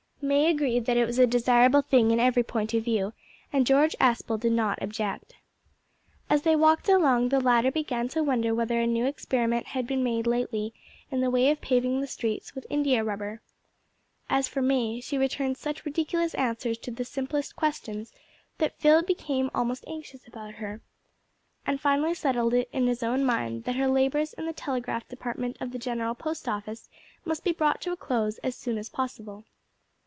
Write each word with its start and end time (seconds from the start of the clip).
May 0.23 0.51
agreed 0.51 0.85
that 0.85 0.97
it 0.97 1.07
was 1.07 1.17
a 1.17 1.25
desirable 1.25 1.81
thing 1.81 2.11
in 2.11 2.19
every 2.19 2.43
point 2.43 2.75
of 2.75 2.83
view, 2.85 3.13
and 3.51 3.65
George 3.65 3.95
Aspel 3.99 4.39
did 4.39 4.51
not 4.51 4.77
object. 4.79 5.33
As 6.29 6.43
they 6.43 6.55
walked 6.55 6.87
along, 6.87 7.29
the 7.29 7.39
latter 7.39 7.71
began 7.71 8.07
to 8.09 8.21
wonder 8.21 8.53
whether 8.53 8.79
a 8.79 8.85
new 8.85 9.07
experiment 9.07 9.65
had 9.65 9.87
been 9.87 10.03
made 10.03 10.27
lately 10.27 10.75
in 11.09 11.21
the 11.21 11.31
way 11.31 11.49
of 11.49 11.59
paving 11.59 11.99
the 12.01 12.05
streets 12.07 12.53
with 12.53 12.67
india 12.69 13.03
rubber. 13.03 13.41
As 14.29 14.47
for 14.47 14.61
May, 14.61 15.01
she 15.01 15.17
returned 15.17 15.57
such 15.57 15.85
ridiculous 15.85 16.35
answers 16.35 16.77
to 16.77 16.91
the 16.91 17.03
simplest 17.03 17.55
questions, 17.55 18.13
that 18.59 18.77
Phil 18.77 19.01
became 19.01 19.49
almost 19.55 19.83
anxious 19.87 20.27
about 20.27 20.53
her, 20.53 20.81
and 21.65 21.81
finally 21.81 22.13
settled 22.13 22.53
it 22.53 22.69
in 22.71 22.85
his 22.85 23.01
own 23.01 23.25
mind 23.25 23.63
that 23.63 23.75
her 23.75 23.87
labours 23.87 24.33
in 24.33 24.45
the 24.45 24.53
telegraph 24.53 25.07
department 25.09 25.57
of 25.59 25.71
the 25.71 25.79
General 25.79 26.13
Post 26.13 26.47
Office 26.47 26.89
must 27.25 27.43
be 27.43 27.51
brought 27.51 27.81
to 27.81 27.91
a 27.91 27.97
close 27.97 28.37
as 28.43 28.55
soon 28.55 28.77
as 28.77 28.87
possible. 28.87 29.45